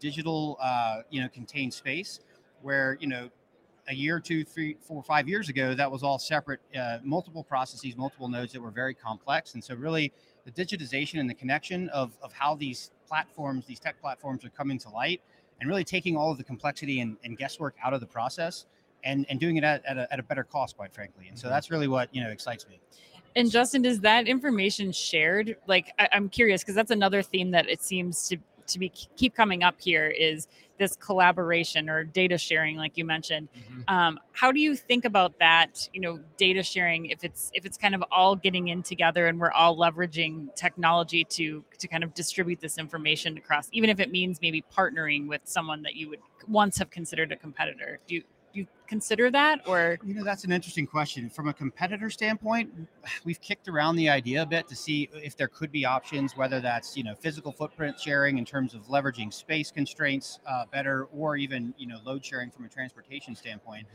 digital 0.00 0.58
uh, 0.60 1.02
you 1.10 1.20
know 1.22 1.28
contained 1.28 1.72
space 1.72 2.20
where 2.62 2.98
you 3.00 3.06
know 3.06 3.30
a 3.88 3.94
year 3.94 4.18
two 4.18 4.44
three 4.44 4.76
four 4.80 5.02
five 5.02 5.28
years 5.28 5.48
ago 5.48 5.74
that 5.74 5.90
was 5.90 6.02
all 6.02 6.18
separate 6.18 6.60
uh, 6.78 6.98
multiple 7.02 7.44
processes 7.44 7.96
multiple 7.96 8.28
nodes 8.28 8.52
that 8.52 8.60
were 8.60 8.70
very 8.70 8.94
complex. 8.94 9.54
And 9.54 9.62
so 9.62 9.74
really 9.74 10.12
the 10.44 10.50
digitization 10.50 11.20
and 11.20 11.28
the 11.28 11.34
connection 11.34 11.88
of, 11.90 12.12
of 12.22 12.32
how 12.32 12.54
these 12.54 12.90
platforms 13.06 13.66
these 13.66 13.80
tech 13.80 14.00
platforms 14.00 14.44
are 14.44 14.50
coming 14.50 14.78
to 14.80 14.88
light 14.90 15.20
and 15.60 15.68
really 15.68 15.84
taking 15.84 16.16
all 16.16 16.30
of 16.30 16.38
the 16.38 16.44
complexity 16.44 17.00
and, 17.00 17.16
and 17.24 17.38
guesswork 17.38 17.74
out 17.82 17.94
of 17.94 18.00
the 18.00 18.06
process 18.06 18.66
and, 19.06 19.24
and 19.30 19.40
doing 19.40 19.56
it 19.56 19.64
at, 19.64 19.84
at, 19.86 19.96
a, 19.96 20.12
at 20.12 20.18
a 20.18 20.22
better 20.22 20.44
cost 20.44 20.76
quite 20.76 20.92
frankly 20.92 21.26
and 21.28 21.38
so 21.38 21.46
Mhm. 21.46 21.50
that's 21.52 21.70
really 21.70 21.88
what 21.88 22.14
you 22.14 22.22
know 22.22 22.30
excites 22.30 22.66
me 22.68 22.78
And 23.36 23.50
Justin, 23.50 23.84
is 23.84 24.00
that 24.00 24.26
information 24.26 24.92
shared? 24.92 25.56
Like, 25.66 25.92
I, 25.98 26.08
I'm 26.14 26.30
curious 26.30 26.62
because 26.62 26.74
that's 26.74 26.90
another 26.90 27.22
theme 27.22 27.50
that 27.50 27.68
it 27.68 27.82
seems 27.82 28.28
to 28.28 28.36
to 28.68 28.78
be 28.80 28.88
keep 28.88 29.32
coming 29.34 29.62
up 29.62 29.76
here 29.78 30.06
is 30.08 30.48
this 30.78 30.96
collaboration 30.96 31.88
or 31.88 32.02
data 32.02 32.36
sharing, 32.38 32.76
like 32.78 32.96
you 32.96 33.04
mentioned. 33.04 33.48
Mhm. 33.54 33.84
Um, 33.94 34.18
how 34.32 34.50
do 34.50 34.58
you 34.58 34.74
think 34.74 35.04
about 35.04 35.38
that? 35.38 35.88
You 35.92 36.00
know, 36.00 36.18
data 36.38 36.62
sharing 36.62 37.06
if 37.14 37.22
it's 37.24 37.50
if 37.54 37.66
it's 37.66 37.76
kind 37.78 37.94
of 37.94 38.02
all 38.10 38.34
getting 38.36 38.68
in 38.68 38.82
together 38.82 39.26
and 39.28 39.38
we're 39.38 39.52
all 39.52 39.76
leveraging 39.76 40.54
technology 40.56 41.22
to 41.38 41.62
to 41.78 41.86
kind 41.88 42.02
of 42.04 42.14
distribute 42.14 42.58
this 42.60 42.76
information 42.78 43.36
across, 43.36 43.68
even 43.72 43.90
if 43.90 44.00
it 44.00 44.10
means 44.10 44.40
maybe 44.40 44.64
partnering 44.76 45.28
with 45.28 45.42
someone 45.44 45.82
that 45.82 45.94
you 45.94 46.08
would 46.08 46.20
once 46.48 46.78
have 46.78 46.90
considered 46.90 47.30
a 47.32 47.36
competitor. 47.36 47.98
Do 48.08 48.14
you 48.16 48.22
you 48.56 48.66
consider 48.86 49.30
that 49.30 49.60
or 49.66 49.98
You 50.04 50.14
know, 50.14 50.24
that's 50.24 50.44
an 50.44 50.52
interesting 50.52 50.86
question. 50.86 51.28
From 51.28 51.48
a 51.48 51.52
competitor 51.54 52.08
standpoint, 52.10 52.72
we've 53.24 53.40
kicked 53.40 53.68
around 53.68 53.96
the 53.96 54.08
idea 54.08 54.42
a 54.42 54.46
bit 54.46 54.68
to 54.68 54.76
see 54.76 55.08
if 55.14 55.36
there 55.36 55.48
could 55.48 55.70
be 55.72 55.84
options, 55.84 56.36
whether 56.36 56.60
that's 56.60 56.96
you 56.96 57.04
know 57.04 57.14
physical 57.14 57.52
footprint 57.52 57.98
sharing 58.00 58.38
in 58.38 58.44
terms 58.44 58.74
of 58.74 58.82
leveraging 58.86 59.32
space 59.32 59.70
constraints 59.70 60.40
uh, 60.46 60.64
better, 60.72 61.04
or 61.12 61.36
even 61.36 61.74
you 61.78 61.86
know 61.86 61.98
load 62.04 62.24
sharing 62.24 62.50
from 62.50 62.64
a 62.64 62.68
transportation 62.68 63.34
standpoint. 63.36 63.86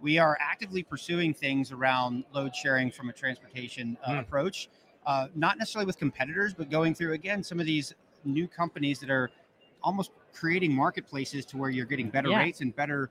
We 0.00 0.18
are 0.18 0.36
actively 0.40 0.82
pursuing 0.82 1.34
things 1.34 1.72
around 1.72 2.24
load 2.32 2.54
sharing 2.56 2.90
from 2.90 3.10
a 3.10 3.12
transportation 3.12 3.96
uh, 4.04 4.14
Hmm. 4.14 4.18
approach, 4.20 4.68
uh, 5.06 5.28
not 5.34 5.58
necessarily 5.58 5.86
with 5.86 5.98
competitors, 5.98 6.54
but 6.54 6.70
going 6.70 6.94
through 6.94 7.12
again 7.12 7.42
some 7.42 7.60
of 7.60 7.66
these 7.66 7.94
new 8.24 8.48
companies 8.48 8.98
that 9.00 9.10
are 9.10 9.30
almost 9.82 10.10
creating 10.34 10.74
marketplaces 10.74 11.44
to 11.46 11.56
where 11.56 11.70
you're 11.70 11.86
getting 11.86 12.08
better 12.10 12.30
Yeah. 12.30 12.38
rates 12.38 12.60
and 12.60 12.74
better 12.74 13.10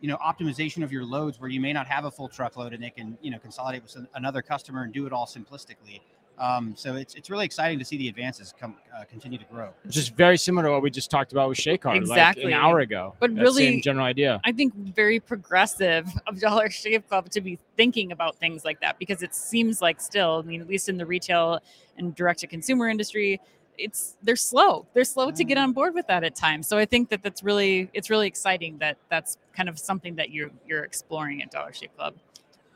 you 0.00 0.08
know 0.08 0.16
optimization 0.16 0.82
of 0.82 0.90
your 0.92 1.04
loads 1.04 1.40
where 1.40 1.50
you 1.50 1.60
may 1.60 1.72
not 1.72 1.86
have 1.86 2.04
a 2.04 2.10
full 2.10 2.28
truckload 2.28 2.72
and 2.72 2.82
they 2.82 2.90
can 2.90 3.16
you 3.20 3.30
know 3.30 3.38
consolidate 3.38 3.82
with 3.82 3.96
another 4.14 4.42
customer 4.42 4.82
and 4.82 4.92
do 4.92 5.06
it 5.06 5.12
all 5.12 5.26
simplistically 5.26 6.00
um, 6.38 6.74
so 6.74 6.94
it's 6.96 7.14
it's 7.16 7.28
really 7.28 7.44
exciting 7.44 7.78
to 7.78 7.84
see 7.84 7.98
the 7.98 8.08
advances 8.08 8.54
come 8.58 8.76
uh, 8.98 9.04
continue 9.04 9.36
to 9.36 9.44
grow 9.44 9.68
Which 9.84 9.98
is 9.98 10.08
very 10.08 10.38
similar 10.38 10.68
to 10.68 10.72
what 10.72 10.80
we 10.82 10.90
just 10.90 11.10
talked 11.10 11.32
about 11.32 11.50
with 11.50 11.58
Shaycar 11.58 11.84
like 11.86 11.96
Exactly. 11.96 12.44
an 12.46 12.54
hour 12.54 12.78
ago. 12.80 13.14
But 13.20 13.34
That 13.34 13.42
really- 13.42 13.66
same 13.66 13.82
general 13.82 14.06
idea. 14.06 14.40
I 14.42 14.52
think 14.52 14.74
very 14.74 15.20
progressive 15.20 16.06
of 16.26 16.40
Dollar 16.40 16.70
Shave 16.70 17.06
Club 17.08 17.28
to 17.30 17.42
be 17.42 17.58
thinking 17.76 18.10
about 18.10 18.36
things 18.36 18.64
like 18.64 18.80
that 18.80 18.98
because 18.98 19.22
it 19.22 19.34
seems 19.34 19.82
like 19.82 20.00
still, 20.00 20.40
I 20.42 20.48
mean, 20.48 20.62
at 20.62 20.66
least 20.66 20.88
in 20.88 20.96
the 20.96 21.04
retail 21.04 21.58
and 21.98 22.14
direct 22.14 22.40
to 22.40 22.46
consumer 22.46 22.88
industry, 22.88 23.38
it's 23.80 24.16
they're 24.22 24.36
slow. 24.36 24.86
They're 24.94 25.04
slow 25.04 25.30
to 25.30 25.44
get 25.44 25.58
on 25.58 25.72
board 25.72 25.94
with 25.94 26.06
that 26.08 26.24
at 26.24 26.34
times. 26.34 26.68
So 26.68 26.78
I 26.78 26.84
think 26.84 27.08
that 27.10 27.22
that's 27.22 27.42
really 27.42 27.90
it's 27.94 28.10
really 28.10 28.26
exciting 28.26 28.78
that 28.78 28.96
that's 29.08 29.38
kind 29.54 29.68
of 29.68 29.78
something 29.78 30.14
that 30.16 30.30
you're 30.30 30.50
you're 30.66 30.84
exploring 30.84 31.42
at 31.42 31.50
Dollar 31.50 31.72
Shave 31.72 31.96
Club. 31.96 32.14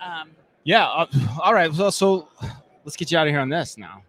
Um, 0.01 0.31
Yeah. 0.65 0.87
Uh, 0.87 1.07
all 1.43 1.55
right. 1.55 1.73
So, 1.73 1.91
so 1.91 2.29
let's 2.85 2.97
get 2.97 3.11
you 3.13 3.19
out 3.19 3.27
of 3.27 3.33
here 3.33 3.41
on 3.41 3.49
this 3.49 3.77
now. 3.79 4.03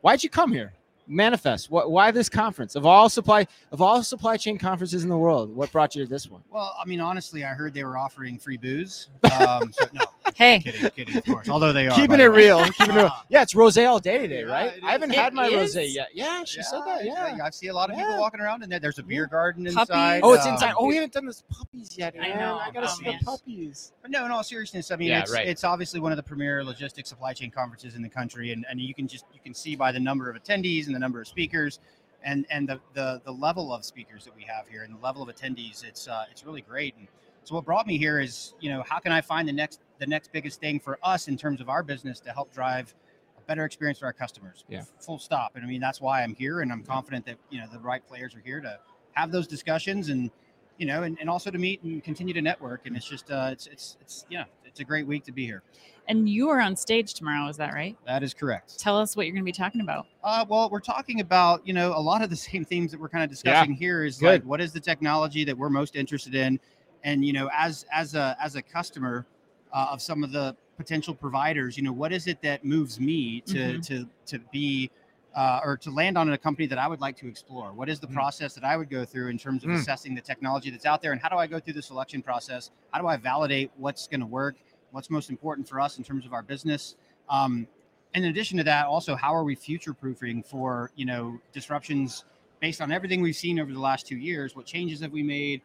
Why'd 0.00 0.22
you 0.22 0.30
come 0.30 0.52
here? 0.52 0.72
Manifest. 1.08 1.70
What? 1.70 1.90
Why 1.90 2.10
this 2.10 2.28
conference 2.28 2.76
of 2.76 2.86
all 2.86 3.08
supply 3.08 3.46
of 3.72 3.82
all 3.82 4.02
supply 4.02 4.36
chain 4.36 4.56
conferences 4.58 5.02
in 5.02 5.08
the 5.08 5.16
world? 5.16 5.54
What 5.54 5.70
brought 5.72 5.94
you 5.96 6.04
to 6.04 6.08
this 6.10 6.30
one? 6.30 6.42
well 6.50 6.74
i 6.82 6.86
mean 6.86 7.00
honestly 7.00 7.44
i 7.44 7.48
heard 7.48 7.74
they 7.74 7.84
were 7.84 7.96
offering 7.98 8.38
free 8.38 8.56
booze 8.56 9.08
um, 9.38 9.72
so, 9.72 9.84
no 9.92 10.04
hey, 10.34 10.60
kidding 10.60 10.90
kidding 10.90 11.16
of 11.18 11.24
course 11.24 11.48
although 11.48 11.72
they 11.72 11.88
are 11.88 11.94
Keeping 11.94 12.14
it 12.14 12.18
the 12.18 12.30
real. 12.30 12.64
Keeping 12.64 12.94
it 12.96 12.98
real. 12.98 13.10
Yeah, 13.28 13.42
it's 13.42 13.54
rose 13.54 13.76
all 13.78 13.98
day 13.98 14.18
today, 14.18 14.44
right? 14.44 14.74
it 14.76 14.84
I 14.84 14.92
haven't 14.92 15.10
is. 15.10 15.16
had 15.16 15.34
my 15.34 15.46
is? 15.46 15.74
rose 15.76 15.94
yet. 15.94 16.08
Yeah, 16.14 16.44
she 16.44 16.62
said 16.62 16.80
that. 16.86 17.00
it's- 17.02 17.06
Yeah. 17.36 17.44
I 17.44 17.50
see 17.50 17.68
a 17.68 17.74
lot 17.74 17.90
of 17.90 17.96
people 17.96 18.12
Yeah. 18.12 18.18
walking 18.20 18.40
around 18.40 18.62
in 18.62 18.70
there. 18.70 18.78
There's 18.80 18.98
a 18.98 19.02
beer 19.02 19.26
garden 19.26 19.64
Puppies. 19.64 19.78
inside. 19.80 20.20
Oh, 20.22 20.32
it's 20.34 20.46
um, 20.46 20.54
inside. 20.54 20.74
Oh, 20.76 20.86
we 20.86 20.96
haven't 20.96 21.12
done 21.12 21.26
this 21.26 21.42
puppies 21.50 21.96
yet. 21.98 22.14
I 22.20 22.28
know. 22.28 22.58
I 22.58 22.70
gotta 22.70 22.86
Oh, 22.88 22.94
see 22.94 23.04
man. 23.04 23.18
the 23.20 23.24
puppies. 23.24 23.92
But 24.02 24.10
no, 24.10 24.24
in 24.24 24.30
all 24.30 24.42
seriousness, 24.42 24.90
I 24.90 24.96
mean, 24.96 25.08
Yeah, 25.08 25.20
it's 25.20 25.32
right. 25.32 25.46
it's 25.46 25.64
obviously 25.64 26.00
one 26.00 26.12
of 26.12 26.16
the 26.16 26.22
premier 26.22 26.62
logistics 26.64 27.08
supply 27.08 27.32
chain 27.32 27.50
conferences 27.50 27.94
in 27.96 28.02
the 28.02 28.08
country, 28.08 28.52
and, 28.52 28.64
and 28.70 28.80
you 28.80 28.94
can 28.94 29.08
just 29.08 29.24
you 29.34 29.40
can 29.42 29.54
see 29.54 29.74
by 29.76 29.92
the 29.92 30.00
number 30.00 30.30
of 30.30 30.36
attendees 30.40 30.86
the 30.92 30.98
number 30.98 31.20
of 31.20 31.28
speakers, 31.28 31.80
and 32.24 32.46
and 32.50 32.68
the 32.68 32.80
the, 32.94 33.20
the 33.24 33.32
level 33.32 33.72
of 33.72 33.84
speakers 33.84 34.24
that 34.24 34.34
we 34.36 34.42
have 34.42 34.68
here 34.68 34.82
and 34.82 34.94
the 34.94 35.02
level 35.02 35.22
of 35.22 35.28
attendees. 35.28 35.84
It's 35.84 36.08
uh, 36.08 36.24
it's 36.30 36.44
really 36.44 36.62
great. 36.62 36.94
And 36.96 37.08
so 37.44 37.54
what 37.54 37.64
brought 37.64 37.86
me 37.86 37.98
here 37.98 38.20
is 38.20 38.54
you 38.60 38.70
know 38.70 38.82
how 38.88 38.98
can 38.98 39.12
I 39.12 39.20
find 39.20 39.48
the 39.48 39.52
next 39.52 39.80
the 39.98 40.06
next 40.06 40.32
biggest 40.32 40.60
thing 40.60 40.80
for 40.80 40.98
us 41.02 41.28
in 41.28 41.36
terms 41.36 41.60
of 41.60 41.68
our 41.68 41.82
business 41.82 42.20
to 42.20 42.32
help 42.32 42.52
drive 42.52 42.94
a 43.38 43.40
better 43.42 43.64
experience 43.64 43.98
for 43.98 44.06
our 44.06 44.12
customers. 44.12 44.64
Yeah. 44.68 44.82
Full 45.00 45.18
stop. 45.18 45.52
And 45.56 45.64
I 45.64 45.68
mean 45.68 45.80
that's 45.80 46.00
why 46.00 46.22
I'm 46.22 46.34
here, 46.34 46.60
and 46.60 46.72
I'm 46.72 46.82
confident 46.82 47.26
that 47.26 47.36
you 47.50 47.60
know 47.60 47.66
the 47.72 47.80
right 47.80 48.06
players 48.06 48.34
are 48.34 48.42
here 48.44 48.60
to 48.60 48.78
have 49.12 49.30
those 49.30 49.46
discussions 49.46 50.08
and 50.08 50.30
you 50.78 50.86
know, 50.86 51.02
and, 51.02 51.18
and 51.20 51.28
also 51.30 51.50
to 51.50 51.58
meet 51.58 51.82
and 51.82 52.02
continue 52.02 52.34
to 52.34 52.42
network. 52.42 52.86
And 52.86 52.96
it's 52.96 53.08
just, 53.08 53.30
uh, 53.30 53.50
it's, 53.52 53.66
it's, 53.66 53.96
it's, 54.00 54.26
yeah, 54.30 54.44
it's 54.64 54.80
a 54.80 54.84
great 54.84 55.06
week 55.06 55.24
to 55.24 55.32
be 55.32 55.44
here. 55.44 55.62
and 56.08 56.28
you 56.28 56.48
are 56.48 56.60
on 56.60 56.74
stage 56.76 57.14
tomorrow, 57.14 57.48
is 57.48 57.56
that 57.58 57.74
right? 57.74 57.96
That 58.06 58.22
is 58.22 58.34
correct. 58.34 58.78
Tell 58.78 58.98
us 58.98 59.16
what 59.16 59.26
you're 59.26 59.34
going 59.34 59.42
to 59.44 59.46
be 59.46 59.52
talking 59.52 59.80
about. 59.80 60.06
Uh, 60.24 60.44
well, 60.48 60.68
we're 60.70 60.80
talking 60.80 61.20
about, 61.20 61.66
you 61.66 61.72
know, 61.74 61.92
a 61.96 62.00
lot 62.00 62.22
of 62.22 62.30
the 62.30 62.36
same 62.50 62.64
themes 62.64 62.90
that 62.90 63.00
we're 63.00 63.08
kind 63.08 63.22
of 63.24 63.30
discussing 63.30 63.72
here 63.74 64.04
is 64.04 64.18
good. 64.18 64.26
like, 64.26 64.44
what 64.44 64.60
is 64.60 64.72
the 64.72 64.80
technology 64.80 65.44
that 65.44 65.56
we're 65.56 65.70
most 65.70 65.94
interested 65.96 66.34
in? 66.34 66.58
And, 67.04 67.24
you 67.24 67.32
know, 67.32 67.50
as, 67.52 67.84
as 67.92 68.14
a, 68.14 68.36
as 68.40 68.56
a 68.56 68.62
customer 68.62 69.26
uh, 69.72 69.88
of 69.90 70.00
some 70.02 70.22
of 70.24 70.32
the 70.32 70.56
potential 70.76 71.14
providers, 71.14 71.76
you 71.76 71.82
know, 71.82 71.92
what 71.92 72.12
is 72.12 72.26
it 72.26 72.40
that 72.42 72.64
moves 72.64 72.98
me 72.98 73.40
to, 73.42 73.58
Mhm. 73.58 73.86
to, 73.86 74.08
to 74.26 74.38
be, 74.52 74.90
uh, 75.34 75.60
or 75.64 75.76
to 75.78 75.90
land 75.90 76.18
on 76.18 76.32
a 76.32 76.38
company 76.38 76.66
that 76.66 76.78
I 76.78 76.86
would 76.86 77.00
like 77.00 77.16
to 77.18 77.28
explore? 77.28 77.72
What 77.72 77.88
is 77.88 78.00
the 78.00 78.06
Mm. 78.06 78.14
process 78.14 78.54
that 78.54 78.64
I 78.64 78.76
would 78.76 78.90
go 78.90 79.04
through 79.04 79.28
in 79.28 79.38
terms 79.38 79.64
of 79.64 79.70
Mm. 79.70 79.76
assessing 79.76 80.14
the 80.14 80.20
technology 80.20 80.70
that's 80.70 80.86
out 80.86 81.00
there? 81.02 81.12
And 81.12 81.20
how 81.20 81.28
do 81.28 81.36
I 81.36 81.46
go 81.46 81.58
through 81.58 81.74
the 81.74 81.82
selection 81.82 82.22
process? 82.22 82.70
How 82.92 83.00
do 83.00 83.06
I 83.06 83.16
validate 83.16 83.70
what's 83.76 84.06
going 84.06 84.20
to 84.20 84.26
work? 84.26 84.56
What's 84.90 85.08
most 85.10 85.30
important 85.30 85.68
for 85.68 85.80
us 85.80 85.98
in 85.98 86.04
terms 86.04 86.26
of 86.26 86.32
our 86.32 86.42
business? 86.42 86.96
Um, 87.28 87.66
in 88.14 88.24
addition 88.24 88.58
to 88.58 88.64
that, 88.64 88.86
also, 88.86 89.14
how 89.16 89.34
are 89.34 89.44
we 89.44 89.54
future 89.54 89.94
proofing 89.94 90.42
for, 90.42 90.90
you 90.96 91.06
know, 91.06 91.40
disruptions 91.52 92.24
based 92.60 92.82
on 92.82 92.92
everything 92.92 93.22
we've 93.22 93.34
seen 93.36 93.58
over 93.58 93.72
the 93.72 93.80
last 93.80 94.06
two 94.06 94.18
years? 94.18 94.54
What 94.54 94.66
changes 94.66 95.00
have 95.00 95.12
we 95.12 95.22
made? 95.22 95.62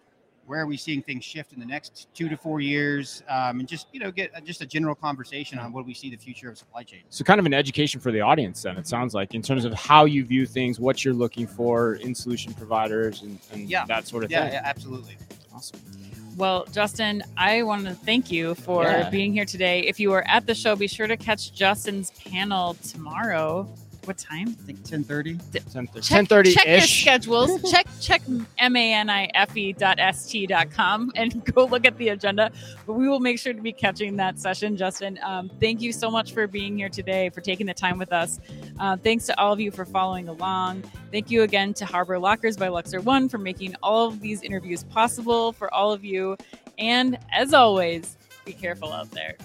Where 0.47 0.61
are 0.61 0.65
we 0.65 0.77
seeing 0.77 1.01
things 1.01 1.25
shift 1.25 1.51
in 1.51 1.59
the 1.59 1.65
next 1.65 2.07
two 2.13 2.29
to 2.29 2.37
four 2.37 2.61
years? 2.61 3.21
Um, 3.27 3.59
and 3.59 3.67
just, 3.67 3.87
you 3.91 3.99
know, 3.99 4.11
get 4.11 4.31
just 4.45 4.61
a 4.61 4.65
general 4.65 4.95
conversation 4.95 5.59
on 5.59 5.73
what 5.73 5.85
we 5.85 5.93
see 5.93 6.09
the 6.09 6.15
future 6.15 6.49
of 6.49 6.57
supply 6.57 6.83
chain. 6.83 7.01
So, 7.09 7.25
kind 7.25 7.37
of 7.41 7.45
an 7.45 7.53
education 7.53 7.99
for 7.99 8.13
the 8.13 8.21
audience, 8.21 8.61
then 8.61 8.77
it 8.77 8.87
sounds 8.87 9.13
like, 9.13 9.35
in 9.35 9.41
terms 9.41 9.65
of 9.65 9.73
how 9.73 10.05
you 10.05 10.23
view 10.23 10.45
things, 10.45 10.79
what 10.79 11.03
you're 11.03 11.13
looking 11.13 11.47
for 11.47 11.95
in 11.95 12.15
solution 12.15 12.53
providers, 12.53 13.23
and, 13.23 13.37
and 13.51 13.69
Yeah. 13.69 13.83
that 13.87 14.07
sort 14.07 14.23
of 14.23 14.31
Yeah, 14.31 14.45
thing. 14.45 14.53
yeah, 14.53 14.61
absolutely. 14.63 15.17
Awesome. 15.53 15.81
Well, 16.37 16.65
Justin, 16.71 17.23
I 17.35 17.63
want 17.63 17.85
to 17.85 17.93
thank 17.93 18.31
you 18.31 18.55
for 18.55 18.83
Yeah. 18.83 19.09
being 19.09 19.33
here 19.33 19.43
today. 19.45 19.81
If 19.81 19.99
you 19.99 20.13
are 20.13 20.23
at 20.29 20.45
the 20.47 20.55
show, 20.55 20.77
be 20.77 20.87
sure 20.87 21.07
to 21.07 21.17
catch 21.17 21.51
Justin's 21.53 22.11
panel 22.11 22.75
tomorrow. 22.75 23.67
What 24.07 24.17
time? 24.17 24.47
I 24.47 24.63
think 24.63 24.79
1030. 24.79 25.35
10:30 25.35 26.53
check 26.53 26.65
your 26.65 26.75
ish. 26.77 27.01
schedules. 27.01 27.61
check 27.71 27.85
check 27.99 28.21
manife 28.23 29.77
dot 29.77 29.99
st 30.15 30.47
dot 30.47 30.71
com 30.71 31.11
and 31.15 31.43
go 31.53 31.65
look 31.65 31.85
at 31.85 31.97
the 31.97 32.09
agenda. 32.09 32.49
But 32.85 32.93
we 32.93 33.09
will 33.09 33.19
make 33.19 33.37
sure 33.37 33.51
to 33.51 33.61
be 33.61 33.73
catching 33.73 34.15
that 34.15 34.39
session, 34.39 34.77
Justin. 34.77 35.19
Um, 35.23 35.51
thank 35.59 35.81
you 35.81 35.91
so 35.91 36.09
much 36.09 36.31
for 36.31 36.47
being 36.47 36.77
here 36.77 36.87
today, 36.87 37.29
for 37.29 37.41
taking 37.41 37.65
the 37.65 37.73
time 37.73 37.97
with 37.97 38.13
us. 38.13 38.39
Uh, 38.79 38.95
thanks 38.95 39.25
to 39.25 39.37
all 39.37 39.51
of 39.51 39.59
you 39.59 39.71
for 39.71 39.83
following 39.83 40.29
along. 40.29 40.83
Thank 41.11 41.29
you 41.29 41.43
again 41.43 41.73
to 41.73 41.85
Harbor 41.85 42.17
Lockers 42.17 42.55
by 42.55 42.69
Luxer 42.69 43.03
One 43.03 43.27
for 43.27 43.39
making 43.39 43.75
all 43.83 44.07
of 44.07 44.21
these 44.21 44.41
interviews 44.41 44.85
possible 44.85 45.51
for 45.51 45.73
all 45.73 45.91
of 45.91 46.05
you. 46.05 46.37
And 46.77 47.19
as 47.33 47.53
always, 47.53 48.15
be 48.45 48.53
careful 48.53 48.93
out 48.93 49.11
there. 49.11 49.35